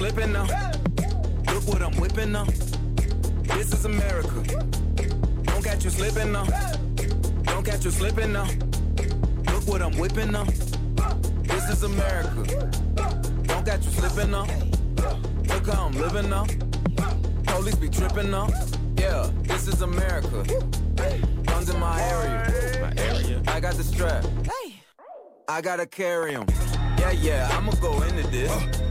Slipping 0.03 0.33
now. 0.33 0.47
Look 1.55 1.69
what 1.69 1.81
I'm 1.81 1.97
whipping 2.01 2.33
now. 2.33 2.45
This 3.55 3.73
is 3.73 3.85
America. 3.85 4.43
Don't 5.45 5.63
catch 5.63 5.85
you 5.85 5.91
slipping 5.91 6.33
now. 6.33 6.45
Don't 7.45 7.65
catch 7.65 7.85
you 7.85 7.93
slipping 7.93 8.33
now. 8.33 8.49
Look 9.53 9.69
what 9.69 9.81
I'm 9.81 9.97
whipping 9.97 10.33
now. 10.33 10.43
This 11.45 11.71
is 11.71 11.85
America. 11.85 12.43
Don't 13.45 13.65
catch 13.65 13.85
you 13.85 13.93
slipping 13.93 14.33
now. 14.33 14.45
Look 15.47 15.67
how 15.69 15.87
I'm 15.87 15.93
living 15.93 16.29
now. 16.29 16.47
Police 17.45 17.77
be 17.77 17.89
tripping 17.89 18.33
now. 18.33 18.49
Yeah, 18.97 19.31
this 19.43 19.69
is 19.69 19.83
America. 19.83 20.43
Guns 21.45 21.71
in 21.71 21.79
my 21.79 22.03
area. 22.03 22.81
My 22.81 23.03
area. 23.05 23.41
I 23.47 23.61
got 23.61 23.75
the 23.75 23.85
strap. 23.85 24.25
I 25.49 25.61
gotta 25.61 25.87
carry 25.87 26.35
'em. 26.35 26.47
Yeah, 26.99 27.13
yeah, 27.13 27.49
I'ma 27.53 27.71
go 27.81 28.03
into 28.03 28.27
this. 28.31 28.82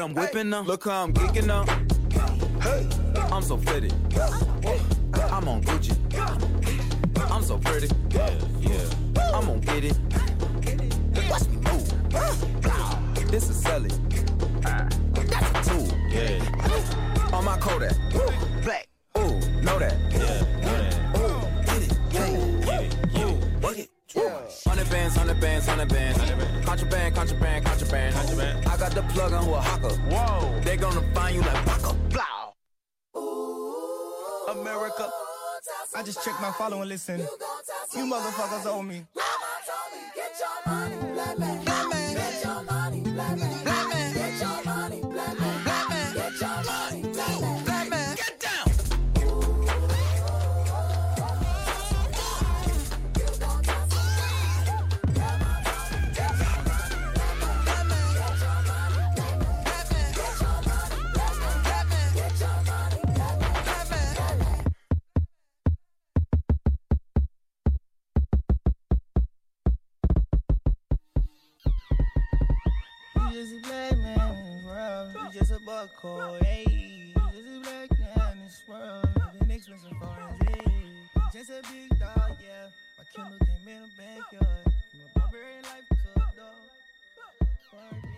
What 0.00 0.08
I'm 0.08 0.14
whipping 0.14 0.50
now. 0.50 0.62
Look 0.62 0.84
how 0.84 1.04
I'm 1.04 1.12
geeking 1.12 1.46
now. 1.46 1.64
I'm 3.32 3.42
so 3.42 3.56
fitted. 3.58 3.92
I'm 5.30 5.48
on 5.48 5.62
Gucci. 5.62 5.99
Listen. 36.84 37.26
A 75.80 75.88
code, 75.96 76.42
hey. 76.42 77.14
Just 77.32 77.48
a 77.48 77.60
black 77.60 77.98
man 77.98 78.38
this 78.44 78.62
world. 78.68 79.08
Been 79.38 79.50
expensive 79.50 79.96
foreign, 79.98 80.36
hey. 80.46 80.82
Just 81.32 81.48
a 81.48 81.62
big 81.72 81.88
dog, 81.98 82.36
yeah. 82.38 82.68
My 82.98 83.04
Kindle 83.14 83.38
came 83.38 83.68
in 83.74 83.82
the 83.82 83.88
backyard. 83.96 84.64
From 84.90 85.00
a 85.00 85.18
barbarian 85.18 85.62
life 85.62 85.88
to 85.88 85.96
a 86.16 86.36
dog. 86.36 88.09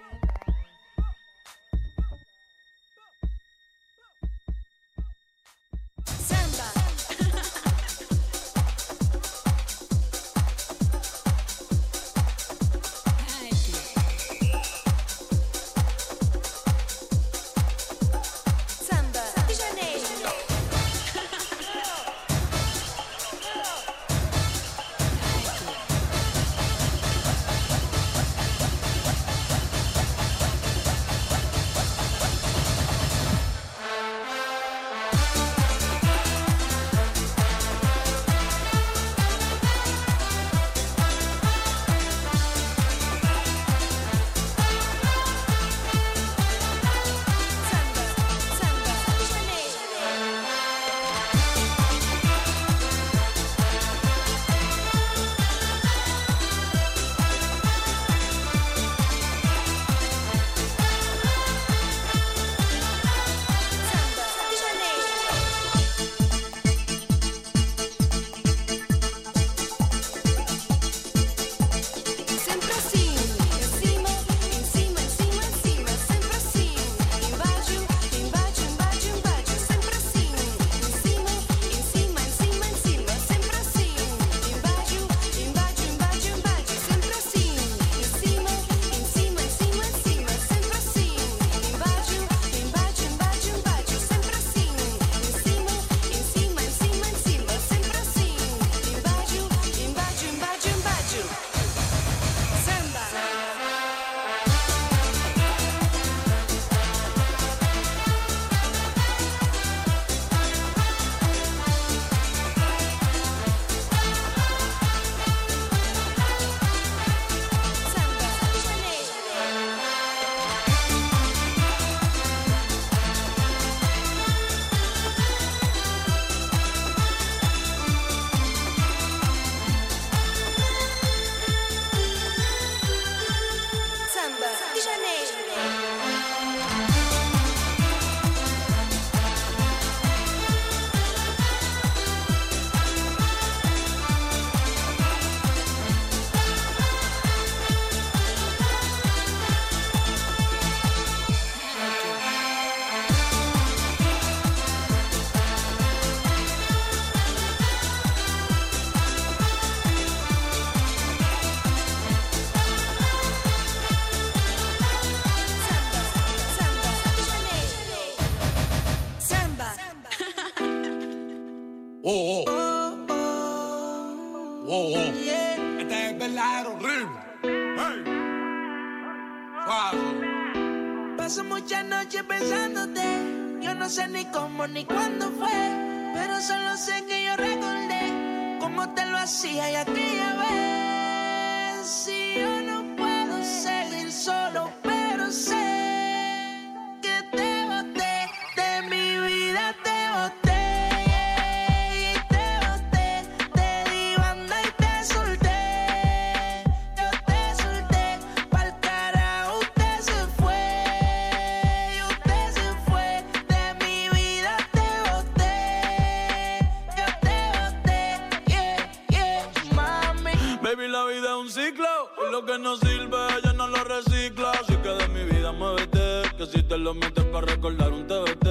lo 222.32 222.46
que 222.46 222.58
no 222.58 222.76
sirve, 222.78 223.18
ella 223.36 223.52
no 223.52 223.68
lo 223.68 223.84
recicla. 223.84 224.52
Así 224.52 224.74
que 224.76 224.88
de 224.88 225.08
mi 225.08 225.22
vida 225.24 225.52
muévete, 225.52 226.22
que 226.38 226.46
si 226.46 226.62
te 226.62 226.78
lo 226.78 226.94
metes 226.94 227.24
para 227.26 227.46
recordar 227.46 227.92
un 227.92 228.06
TBT. 228.06 228.46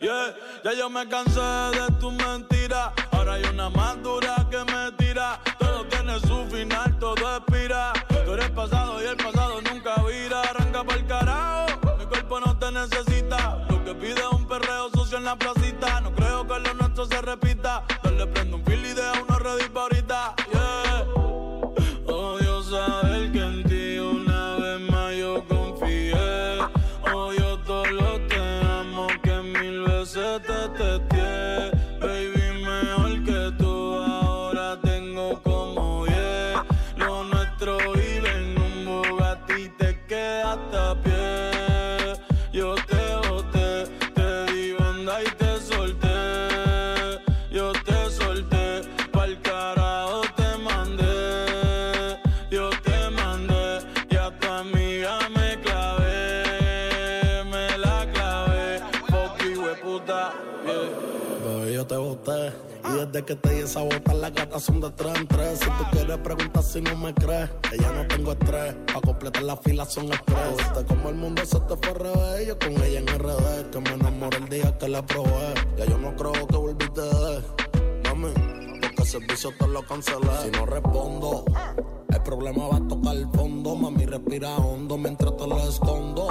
Yeah, 0.00 0.34
ya 0.64 0.72
yo 0.76 0.90
me 0.90 1.08
cansé 1.08 1.40
de 1.40 1.92
tu 2.00 2.10
mentira. 2.10 2.92
Ahora 3.12 3.34
hay 3.34 3.44
una 3.44 3.70
más 3.70 4.02
dura 4.02 4.34
que 4.50 4.58
me 4.64 4.90
tira. 4.98 5.40
Todo 5.60 5.84
tiene 5.84 6.18
su 6.18 6.44
final, 6.50 6.98
todo 6.98 7.36
expira. 7.36 7.92
Tú 8.24 8.32
eres 8.34 8.50
pasado 8.50 9.00
y 9.00 9.06
el 9.06 9.16
pasado 9.16 9.60
nunca 9.62 10.02
vira. 10.02 10.42
Arranca 10.42 10.82
para 10.82 10.98
el 10.98 11.06
carajo, 11.06 11.96
mi 11.98 12.06
cuerpo 12.06 12.40
no 12.40 12.58
te 12.58 12.72
necesita. 12.72 13.64
Lo 13.70 13.84
que 13.84 13.94
pide 13.94 14.20
es 14.20 14.32
un 14.32 14.48
perreo 14.48 14.90
sucio 14.90 15.18
en 15.18 15.24
la 15.24 15.36
placita. 15.36 16.00
No 16.00 16.12
creo 16.16 16.48
que 16.48 16.58
lo 16.58 16.74
nuestro 16.74 17.06
se 17.06 17.22
repita. 17.22 17.84
Bota, 63.78 64.14
las 64.14 64.32
gatas 64.32 64.64
son 64.64 64.80
de 64.80 64.90
tres 64.90 65.14
en 65.16 65.28
tres. 65.28 65.58
Si 65.60 65.66
tú 65.66 65.84
quieres 65.92 66.18
preguntar 66.18 66.62
si 66.62 66.80
no 66.80 66.96
me 66.96 67.14
crees, 67.14 67.48
que 67.70 67.78
ya 67.78 67.92
no 67.92 68.06
tengo 68.08 68.32
estrés. 68.32 68.74
Pa' 68.92 69.00
completar 69.00 69.42
la 69.44 69.56
fila 69.56 69.84
son 69.84 70.12
estrés. 70.12 70.56
Viste 70.58 70.84
como 70.86 71.08
el 71.08 71.14
mundo 71.14 71.42
se 71.46 71.60
te 71.60 71.76
fue 71.76 71.94
revés. 71.94 72.48
Yo 72.48 72.58
con 72.58 72.72
ella 72.82 72.98
en 72.98 73.06
RD, 73.06 73.70
que 73.70 73.80
me 73.80 73.90
enamoré 73.90 74.38
el 74.38 74.48
día 74.48 74.76
que 74.78 74.88
la 74.88 75.06
probé. 75.06 75.54
Ya 75.76 75.84
yo 75.84 75.98
no 75.98 76.16
creo 76.16 76.32
que 76.46 76.56
volviste 76.56 77.00
de 77.00 77.42
Mami, 78.08 78.32
porque 78.80 79.02
el 79.02 79.06
servicio 79.06 79.52
te 79.56 79.68
lo 79.68 79.82
cancelé. 79.82 80.30
Si 80.42 80.50
no 80.50 80.66
respondo, 80.66 81.44
el 82.08 82.22
problema 82.22 82.66
va 82.66 82.76
a 82.78 82.88
tocar 82.88 83.14
el 83.14 83.28
fondo. 83.30 83.76
Mami, 83.76 84.04
respira 84.06 84.56
hondo 84.56 84.98
mientras 84.98 85.36
te 85.36 85.46
lo 85.46 85.58
escondo. 85.68 86.28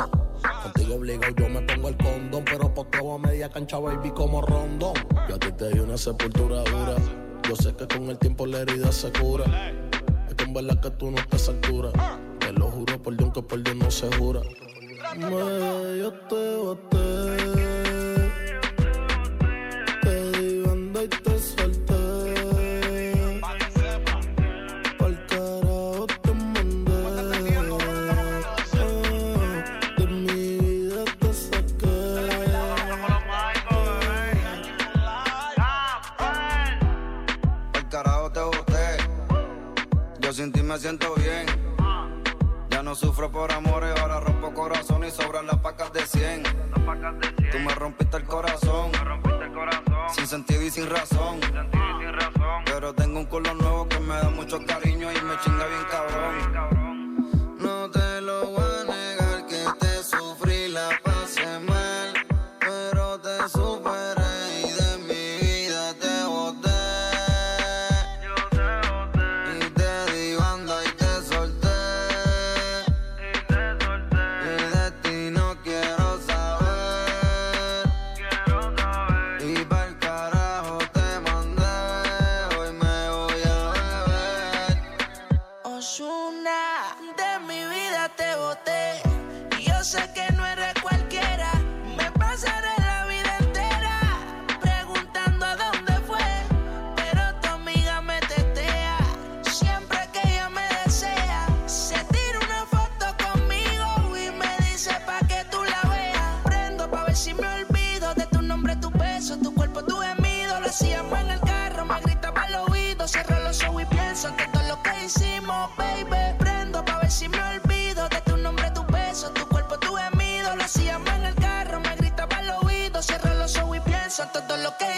Contigo 0.64 0.96
obligado 0.96 1.34
yo 1.38 1.50
me 1.50 1.62
pongo 1.62 1.88
el 1.90 1.98
condón, 1.98 2.44
pero 2.46 2.74
posteo 2.74 3.14
a 3.14 3.18
media 3.18 3.50
cancha, 3.50 3.80
baby, 3.80 4.12
como 4.12 4.42
rondón. 4.42 4.94
Yo 5.30 5.36
a 5.36 5.40
ti 5.40 5.52
te 5.54 5.70
di 5.70 5.80
una 5.80 5.98
sepultura 5.98 6.64
dura. 6.64 7.29
Yo 7.50 7.56
sé 7.56 7.74
que 7.74 7.88
con 7.88 8.08
el 8.12 8.20
tiempo 8.20 8.46
la 8.46 8.60
herida 8.60 8.92
se 8.92 9.12
cura. 9.12 9.44
Es 10.28 10.36
que 10.36 10.44
en 10.44 10.54
verdad 10.54 10.80
que 10.80 10.92
tú 10.92 11.10
no 11.10 11.18
estás 11.18 11.48
a 11.48 11.52
altura. 11.54 11.90
Te 12.40 12.54
lo 12.54 12.68
juro 12.68 13.02
por 13.02 13.18
Dios 13.18 13.34
que 13.34 13.42
por 13.42 13.64
Dios 13.64 13.76
no 13.76 13.90
se 13.90 14.16
jura. 14.18 14.42
Me, 15.18 15.98
yo 15.98 16.14
te 16.30 16.56
boté. 16.58 17.69
Siento 40.80 41.14
bien. 41.16 41.46
Ya 42.70 42.82
no 42.82 42.96
sufro 42.96 43.30
por 43.30 43.52
amores, 43.52 44.00
ahora 44.00 44.22
rompo 44.22 44.54
corazón 44.54 45.04
y 45.04 45.12
sobran 45.12 45.46
las 45.46 45.58
pacas 45.58 45.92
de 45.92 46.06
100. 46.06 46.44
Tú 47.52 47.60
me 47.60 47.76
rompiste 47.76 48.18
el 48.18 48.24
corazón. 48.24 48.92
Sin 50.14 50.26
sentido 50.26 50.62
y 50.64 50.72
sin 50.72 50.90
razón. 50.90 51.42
Pero 52.66 52.94
tengo 52.94 53.20
un 53.20 53.26
culo 53.26 53.54
nuevo 53.56 53.88
que 53.90 54.00
me 54.00 54.16
da 54.16 54.30
mucho 54.30 54.66
cariño 54.66 55.12
y 55.12 55.22
me 55.22 55.38
chinga 55.40 55.68
bien 55.68 55.84
cabrón. 55.92 56.59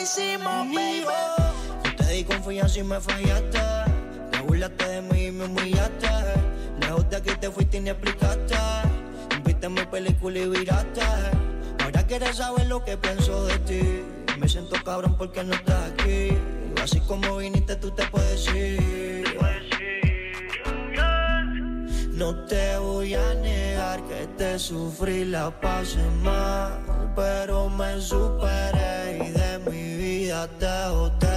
Hicimos, 0.02 0.68
baby. 0.68 1.06
Yo 1.84 1.96
te 1.96 2.14
di 2.14 2.24
confianza 2.24 2.80
y 2.80 2.84
me 2.84 3.00
fallaste. 3.00 3.60
Te 4.32 4.42
burlaste 4.42 4.88
de 4.88 5.02
mí 5.02 5.26
y 5.28 5.32
me 5.32 5.46
humillaste. 5.46 6.10
Lejos 6.82 7.10
de 7.10 7.18
aquí 7.18 7.32
te 7.40 7.50
fuiste 7.50 7.78
y 7.78 7.82
ni 7.82 7.90
explicaste. 7.90 8.56
Viste 9.44 9.70
mi 9.70 9.86
película 9.86 10.40
y 10.40 10.48
viraste. 10.48 11.02
Ahora 11.84 12.06
quieres 12.08 12.38
saber 12.38 12.68
lo 12.68 12.84
que 12.84 12.98
pienso 12.98 13.46
de 13.46 13.58
ti. 13.60 14.04
Me 14.40 14.48
siento 14.48 14.76
cabrón 14.84 15.16
porque 15.18 15.44
no 15.44 15.54
estás 15.54 15.92
aquí. 15.92 16.30
Así 16.82 17.00
como 17.02 17.38
viniste, 17.38 17.76
tú 17.76 17.92
te 17.92 18.06
puedes 18.08 18.48
ir. 18.56 19.38
No 22.12 22.36
te 22.46 22.78
voy 22.78 23.16
a 23.16 23.34
negar 23.36 24.00
que 24.04 24.28
te 24.38 24.60
sufrí, 24.60 25.26
la 25.26 25.50
pasé 25.60 26.04
mal. 26.22 26.80
Pero 27.16 27.68
me 27.70 28.00
superé 28.00 28.81
te 30.48 31.31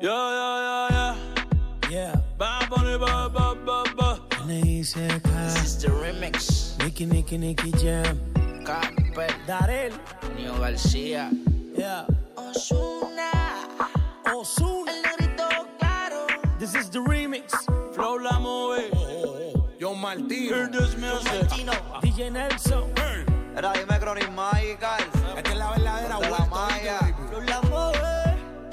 Yeah, 0.00 0.08
yeah, 0.08 0.88
yeah, 0.88 1.14
yeah. 1.90 1.90
Yeah. 1.90 2.14
Bad 2.38 2.70
Bunny, 2.70 2.96
bad, 2.96 3.34
bad, 3.34 3.66
bad, 3.66 3.96
bad. 3.98 4.48
This 4.48 4.96
is 4.96 5.76
the 5.82 5.88
remix. 5.88 6.78
Nicky, 6.78 7.04
Nicky, 7.04 7.36
Nicky 7.36 7.70
Jam. 7.72 8.18
Carpet. 8.64 9.34
Darel. 9.46 9.92
Nio 10.36 10.56
García. 10.56 11.28
Yeah. 11.76 12.06
Osuna. 12.34 13.68
Osuna. 14.24 14.90
El 14.90 15.02
negrito 15.02 15.68
claro. 15.78 16.26
This 16.58 16.74
is 16.74 16.88
the 16.88 17.00
remix. 17.00 17.52
Flow 17.94 18.16
La 18.16 18.40
Move. 18.40 18.88
Oh, 18.92 18.96
oh, 18.96 19.52
oh. 19.54 19.68
Yo 19.78 19.94
Martino. 19.94 20.54
Hear 20.54 20.68
this 20.68 20.96
music. 20.96 21.44
Martino. 21.44 21.72
DJ 22.00 22.32
Nelson. 22.32 22.90
Hey. 22.96 23.24
Era, 23.54 23.74
dime 23.74 24.00
Cronin 24.00 24.34
Magical. 24.34 25.00
Esta 25.36 25.50
es 25.50 25.58
la 25.58 25.70
verdadera 25.72 26.16
vuelta. 26.16 26.38
La 26.38 26.46
Maya. 26.46 26.98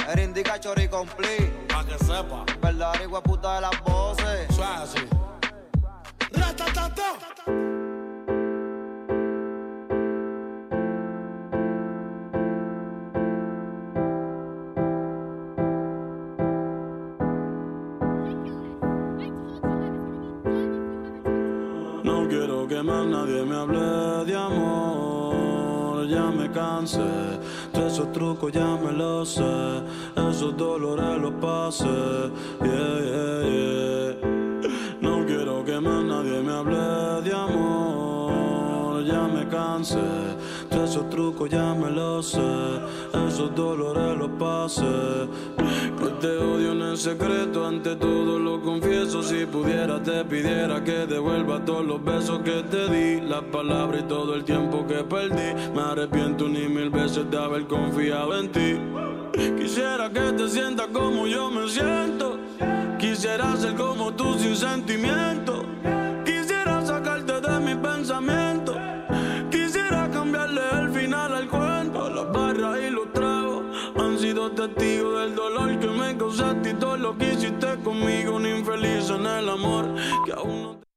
¿Oíste, 0.07 0.13
baby? 0.13 0.13
Flow 0.13 0.13
la 0.13 0.13
mueve. 0.13 0.13
Era 0.13 0.23
indica 0.23 0.59
chori 0.59 0.87
complete. 0.87 1.53
Pa' 1.67 1.83
que 1.83 1.97
sepa. 2.05 2.45
Verdadera 2.61 3.03
hijo 3.03 3.15
de 3.15 3.21
puta 3.21 3.55
de 3.55 3.61
las 3.61 3.83
voces. 3.83 4.49
Eso 4.49 4.63
es 4.63 4.69
así. 4.69 4.99
Ratatata. 6.31 7.03
No 22.03 22.27
quiero 22.27 22.67
que 22.67 22.81
más 22.83 23.05
nadie 23.05 23.43
me 23.43 23.55
hable 23.55 24.25
de 24.25 24.35
amor, 24.35 26.07
ya 26.07 26.23
me 26.31 26.51
cansé. 26.51 27.01
De 27.73 27.87
esos 27.87 28.11
trucos 28.11 28.51
ya 28.51 28.65
me 28.77 28.91
los 28.91 29.35
sé, 29.35 29.43
esos 30.17 30.55
dolores 30.57 31.21
los 31.21 31.33
pasé. 31.33 31.85
Yeah, 32.61 32.99
yeah, 33.09 33.41
yeah. 33.49 34.15
No 35.01 35.25
quiero 35.25 35.63
que 35.63 35.79
más 35.79 36.03
nadie 36.03 36.41
me 36.41 36.53
hable 36.53 37.21
de 37.23 37.33
amor, 37.33 39.03
ya 39.05 39.27
me 39.27 39.47
cansé. 39.47 39.99
Esos 40.71 41.09
trucos 41.09 41.49
ya 41.49 41.73
me 41.73 41.89
los 41.89 42.27
sé, 42.27 42.79
esos 43.27 43.53
dolores 43.55 44.17
los 44.17 44.29
pasé. 44.39 45.27
Que 45.97 46.07
te 46.21 46.37
odio 46.37 46.71
en 46.71 46.81
el 46.81 46.97
secreto, 46.97 47.65
ante 47.65 47.95
todo 47.95 48.39
lo 48.39 48.61
confieso. 48.61 49.21
Si 49.21 49.45
pudiera, 49.45 50.01
te 50.01 50.23
pidiera 50.25 50.83
que 50.83 51.05
devuelva 51.05 51.63
todos 51.65 51.85
los 51.85 52.03
besos 52.03 52.39
que 52.39 52.63
te 52.63 52.87
di, 52.89 53.21
las 53.21 53.43
palabras 53.43 54.01
y 54.01 54.07
todo 54.07 54.35
el 54.35 54.43
tiempo 54.43 54.85
que 54.87 55.03
perdí. 55.03 55.53
Me 55.75 55.81
arrepiento 55.81 56.47
ni 56.47 56.67
mil 56.67 56.89
veces 56.89 57.29
de 57.29 57.37
haber 57.37 57.67
confiado 57.67 58.37
en 58.39 58.51
ti. 58.51 58.77
Quisiera 59.37 60.09
que 60.09 60.33
te 60.33 60.49
sientas 60.49 60.87
como 60.87 61.27
yo 61.27 61.51
me 61.51 61.69
siento. 61.69 62.39
Quisiera 62.97 63.55
ser 63.55 63.75
como 63.75 64.11
tú 64.13 64.33
sin 64.39 64.55
sentimiento. 64.55 65.63
Quisiera 66.25 66.83
sacarte 66.83 67.39
de 67.39 67.59
mi 67.59 67.75
pensamiento. 67.75 68.75
Quisiera 69.51 70.09
cambiarle 70.09 70.61
el 70.79 70.89
final 70.91 71.35
al 71.35 71.47
cuento. 71.47 72.09
Las 72.09 72.31
barras 72.31 72.79
y 72.81 72.89
los 72.89 73.13
tragos 73.13 73.63
han 73.95 74.17
sido 74.17 74.51
testigos 74.51 75.21
del 75.21 75.35
dolor 75.35 75.79
que 75.79 75.87
me 75.87 76.17
causaste 76.17 76.71
y 76.71 76.73
todo 76.73 76.97
lo 76.97 77.15
que 77.15 77.33
hiciste 77.33 77.75
conmigo. 77.83 78.37
Un 78.37 78.47
infeliz 78.47 79.11
en 79.11 79.25
el 79.25 79.49
amor 79.49 79.93
que 80.25 80.33
aún 80.33 80.63
no 80.63 80.79
te 80.79 80.87